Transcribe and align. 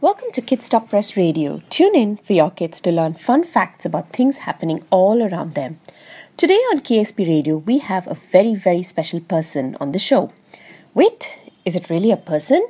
Welcome 0.00 0.30
to 0.34 0.40
Kids 0.40 0.66
Stop 0.66 0.90
Press 0.90 1.16
Radio. 1.16 1.60
Tune 1.70 1.96
in 1.96 2.18
for 2.18 2.32
your 2.32 2.52
kids 2.52 2.80
to 2.82 2.92
learn 2.92 3.14
fun 3.14 3.42
facts 3.42 3.84
about 3.84 4.12
things 4.12 4.36
happening 4.46 4.84
all 4.90 5.20
around 5.20 5.54
them. 5.54 5.80
Today 6.36 6.60
on 6.70 6.78
KSP 6.78 7.26
Radio, 7.26 7.56
we 7.56 7.78
have 7.78 8.06
a 8.06 8.14
very, 8.14 8.54
very 8.54 8.84
special 8.84 9.18
person 9.18 9.76
on 9.80 9.90
the 9.90 9.98
show. 9.98 10.30
Wait, 10.94 11.36
is 11.64 11.74
it 11.74 11.90
really 11.90 12.12
a 12.12 12.16
person? 12.16 12.68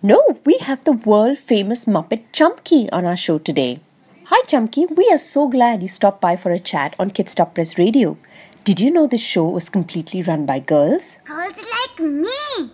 No, 0.00 0.40
we 0.46 0.56
have 0.56 0.84
the 0.84 0.92
world 0.92 1.36
famous 1.36 1.84
Muppet 1.84 2.22
Chamki 2.32 2.88
on 2.94 3.04
our 3.04 3.14
show 3.14 3.38
today. 3.38 3.80
Hi 4.28 4.40
Chamki, 4.46 4.90
we 4.96 5.06
are 5.12 5.18
so 5.18 5.48
glad 5.48 5.82
you 5.82 5.88
stopped 5.88 6.22
by 6.22 6.34
for 6.34 6.50
a 6.50 6.58
chat 6.58 6.96
on 6.98 7.10
Kids 7.10 7.32
Stop 7.32 7.54
Press 7.54 7.76
Radio. 7.76 8.16
Did 8.64 8.80
you 8.80 8.90
know 8.90 9.06
this 9.06 9.20
show 9.20 9.46
was 9.46 9.68
completely 9.68 10.22
run 10.22 10.46
by 10.46 10.60
girls? 10.60 11.18
Girls 11.24 11.74
like 11.76 12.08
me! 12.08 12.70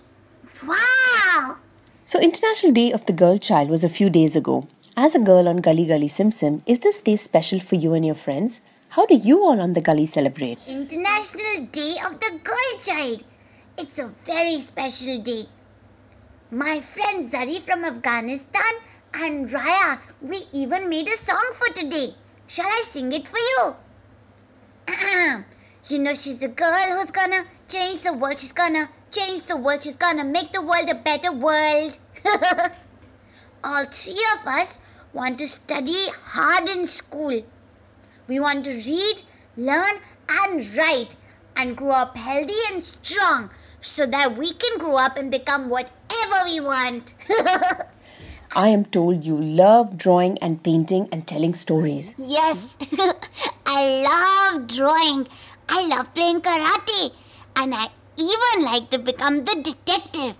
Wow! 0.64 1.58
So, 2.14 2.20
International 2.20 2.70
Day 2.70 2.92
of 2.92 3.04
the 3.06 3.12
Girl 3.12 3.38
Child 3.38 3.70
was 3.70 3.82
a 3.82 3.88
few 3.88 4.08
days 4.08 4.36
ago. 4.36 4.68
As 4.96 5.16
a 5.16 5.18
girl 5.18 5.48
on 5.48 5.56
Galli 5.56 5.84
Galli 5.84 6.06
Sim 6.06 6.30
Sim, 6.30 6.62
is 6.64 6.78
this 6.78 7.02
day 7.02 7.16
special 7.16 7.58
for 7.58 7.74
you 7.74 7.92
and 7.92 8.06
your 8.06 8.14
friends? 8.14 8.60
How 8.90 9.04
do 9.04 9.16
you 9.16 9.42
all 9.42 9.60
on 9.60 9.72
the 9.72 9.80
gully 9.80 10.06
celebrate? 10.06 10.60
International 10.68 11.66
Day 11.72 11.94
of 12.06 12.20
the 12.20 12.38
Girl 12.44 12.70
Child. 12.86 13.24
It's 13.78 13.98
a 13.98 14.06
very 14.26 14.60
special 14.60 15.18
day. 15.24 15.42
My 16.52 16.78
friend 16.78 17.24
Zari 17.28 17.58
from 17.58 17.84
Afghanistan 17.84 18.74
and 19.16 19.48
Raya, 19.48 19.98
we 20.22 20.38
even 20.52 20.88
made 20.88 21.08
a 21.08 21.18
song 21.18 21.50
for 21.54 21.74
today. 21.74 22.14
Shall 22.46 22.64
I 22.64 22.82
sing 22.86 23.12
it 23.12 23.26
for 23.26 23.38
you? 23.38 23.74
you 25.88 25.98
know, 25.98 26.14
she's 26.14 26.44
a 26.44 26.48
girl 26.48 26.86
who's 26.92 27.10
gonna 27.10 27.42
change 27.66 28.02
the 28.02 28.12
world. 28.12 28.38
She's 28.38 28.52
gonna 28.52 28.88
change 29.10 29.46
the 29.46 29.56
world. 29.56 29.82
She's 29.82 29.96
gonna 29.96 30.24
make 30.24 30.52
the 30.52 30.62
world 30.62 30.88
a 30.88 30.94
better 30.94 31.32
world. 31.32 31.98
All 33.64 33.84
three 33.86 34.24
of 34.40 34.46
us 34.46 34.80
want 35.12 35.38
to 35.38 35.46
study 35.46 36.10
hard 36.24 36.68
in 36.68 36.86
school. 36.86 37.42
We 38.26 38.40
want 38.40 38.64
to 38.64 38.70
read, 38.70 39.22
learn, 39.56 39.96
and 40.28 40.78
write 40.78 41.16
and 41.56 41.76
grow 41.76 41.90
up 41.90 42.16
healthy 42.16 42.62
and 42.72 42.82
strong 42.82 43.50
so 43.80 44.06
that 44.06 44.36
we 44.36 44.50
can 44.50 44.78
grow 44.78 44.96
up 44.98 45.18
and 45.18 45.30
become 45.30 45.68
whatever 45.68 46.38
we 46.46 46.60
want. 46.60 47.14
I 48.56 48.68
am 48.68 48.84
told 48.84 49.24
you 49.24 49.36
love 49.36 49.98
drawing 49.98 50.38
and 50.38 50.62
painting 50.62 51.08
and 51.12 51.26
telling 51.26 51.54
stories. 51.54 52.14
yes, 52.18 52.76
I 53.66 54.52
love 54.54 54.68
drawing. 54.68 55.26
I 55.68 55.88
love 55.88 56.14
playing 56.14 56.40
karate. 56.40 57.12
And 57.56 57.74
I 57.74 57.86
even 58.18 58.64
like 58.64 58.90
to 58.90 58.98
become 58.98 59.44
the 59.44 59.60
detective. 59.62 60.36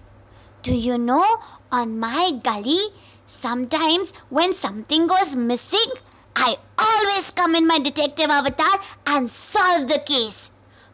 Do 0.64 0.74
you 0.74 0.96
know, 0.96 1.22
on 1.70 1.98
my 2.00 2.40
gully, 2.42 2.80
sometimes 3.26 4.12
when 4.30 4.54
something 4.54 5.06
goes 5.06 5.36
missing, 5.36 5.90
I 6.34 6.56
always 6.78 7.30
come 7.32 7.54
in 7.54 7.66
my 7.66 7.80
detective 7.80 8.30
avatar 8.30 8.80
and 9.08 9.28
solve 9.28 9.88
the 9.88 10.02
case 10.06 10.50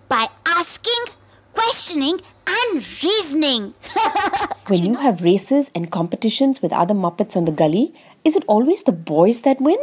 by 0.08 0.26
asking, 0.44 1.14
questioning, 1.52 2.18
and 2.48 2.74
reasoning. 3.04 3.72
when 4.66 4.84
you 4.84 4.96
have 4.96 5.22
races 5.22 5.70
and 5.72 5.88
competitions 5.88 6.60
with 6.60 6.72
other 6.72 6.94
Muppets 6.94 7.36
on 7.36 7.44
the 7.44 7.52
gully, 7.52 7.94
is 8.24 8.34
it 8.34 8.44
always 8.48 8.82
the 8.82 8.98
boys 9.14 9.42
that 9.42 9.60
win? 9.60 9.78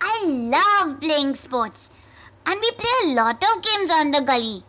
I 0.00 0.24
love 0.26 1.00
playing 1.00 1.36
sports. 1.36 1.90
And 2.44 2.58
we 2.60 2.70
play 2.72 3.12
a 3.12 3.14
lot 3.14 3.36
of 3.36 3.62
games 3.62 3.90
on 3.92 4.10
the 4.10 4.22
gully. 4.22 4.64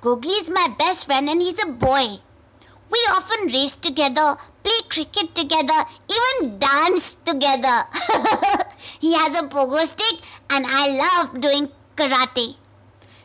Googly 0.00 0.30
is 0.30 0.48
my 0.48 0.72
best 0.78 1.06
friend 1.06 1.28
and 1.28 1.42
he's 1.42 1.60
a 1.64 1.72
boy. 1.72 2.20
We 2.90 2.98
often 3.16 3.46
race 3.48 3.76
together, 3.76 4.36
play 4.62 4.80
cricket 4.88 5.34
together, 5.34 5.80
even 6.18 6.58
dance 6.58 7.16
together. 7.24 7.76
he 9.00 9.14
has 9.14 9.40
a 9.42 9.48
pogo 9.48 9.84
stick 9.86 10.20
and 10.50 10.66
I 10.68 10.84
love 11.04 11.40
doing 11.40 11.68
karate. 11.96 12.56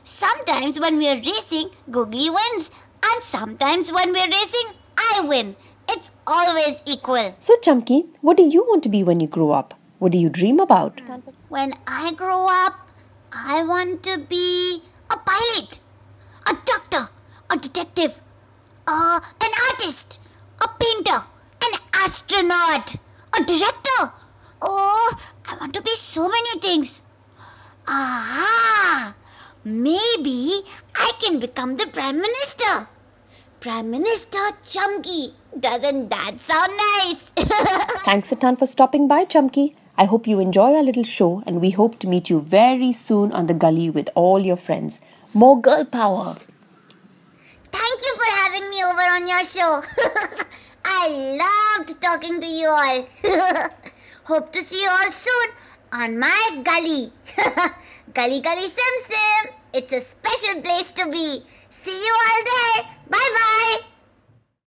Sometimes 0.03 0.80
when 0.80 0.97
we 0.97 1.09
are 1.09 1.15
racing, 1.15 1.70
Googly 1.89 2.30
wins. 2.30 2.70
And 3.04 3.23
sometimes 3.23 3.92
when 3.92 4.14
we 4.14 4.20
are 4.20 4.30
racing, 4.30 4.77
I 4.98 5.25
win. 5.27 5.55
It's 5.89 6.11
always 6.27 6.81
equal. 6.87 7.36
So, 7.39 7.55
Chamki, 7.58 8.08
what 8.21 8.37
do 8.37 8.43
you 8.43 8.64
want 8.64 8.83
to 8.83 8.89
be 8.89 9.04
when 9.04 9.20
you 9.20 9.27
grow 9.27 9.52
up? 9.52 9.73
What 9.99 10.11
do 10.11 10.17
you 10.17 10.30
dream 10.30 10.59
about? 10.59 10.99
When 11.49 11.73
I 11.87 12.14
grow 12.14 12.48
up, 12.49 12.73
I 13.31 13.64
want 13.64 14.04
to 14.04 14.20
be 14.20 14.80
a 15.11 15.17
pilot, 15.17 15.80
a 16.48 16.54
doctor, 16.65 17.09
a 17.49 17.58
detective, 17.58 18.20
uh, 18.87 19.20
an 19.42 19.52
artist, 19.75 20.21
a 20.61 20.67
painter, 20.80 21.25
an 21.65 21.80
astronaut, 22.05 22.95
a 23.37 23.43
director. 23.43 24.13
Oh, 24.61 25.19
I 25.49 25.58
want 25.59 25.73
to 25.73 25.81
be 25.81 25.91
so 25.91 26.27
many 26.30 26.59
things. 26.59 27.02
Aha! 27.87 29.15
Maybe 29.63 30.52
I 30.95 31.11
can 31.21 31.39
become 31.39 31.75
the 31.75 31.87
Prime 31.87 32.15
Minister. 32.15 32.87
Prime 33.59 33.91
Minister 33.91 34.37
Chamki. 34.63 35.33
Doesn't 35.59 36.09
that 36.09 36.39
sound 36.39 36.71
nice? 36.77 37.31
Thanks 38.05 38.31
a 38.31 38.36
ton 38.36 38.55
for 38.55 38.65
stopping 38.65 39.07
by, 39.07 39.25
Chamki. 39.25 39.75
I 39.97 40.05
hope 40.05 40.27
you 40.27 40.39
enjoy 40.39 40.75
our 40.75 40.83
little 40.83 41.03
show 41.03 41.43
and 41.45 41.61
we 41.61 41.71
hope 41.71 41.99
to 41.99 42.07
meet 42.07 42.30
you 42.30 42.39
very 42.42 42.93
soon 42.93 43.31
on 43.31 43.47
the 43.47 43.53
gully 43.53 43.89
with 43.89 44.09
all 44.13 44.39
your 44.39 44.57
friends. 44.57 44.99
More 45.33 45.59
girl 45.59 45.86
power! 45.86 46.37
on 49.15 49.27
your 49.27 49.45
show. 49.45 49.81
I 50.86 51.05
loved 51.42 52.02
talking 52.02 52.42
to 52.42 52.48
you 52.48 52.67
all. 52.67 53.08
Hope 54.26 54.52
to 54.52 54.59
see 54.59 54.83
you 54.83 54.89
all 54.89 55.11
soon 55.11 55.49
on 55.93 56.20
my 56.20 56.61
gully. 56.65 57.14
Galli 58.14 58.42
Galli 58.42 58.67
Sim 58.77 58.95
Sim. 59.09 59.54
It's 59.73 59.93
a 59.93 60.02
special 60.02 60.61
place 60.61 60.92
to 60.99 61.09
be. 61.09 61.27
See 61.70 61.99
you 62.05 62.14
all 62.27 62.43
there. 62.52 62.83
Bye 63.09 63.31
bye. 63.39 63.45